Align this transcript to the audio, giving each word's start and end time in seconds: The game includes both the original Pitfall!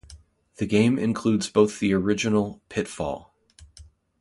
The 0.55 0.65
game 0.65 0.97
includes 0.97 1.47
both 1.51 1.77
the 1.79 1.93
original 1.93 2.59
Pitfall! 2.69 3.35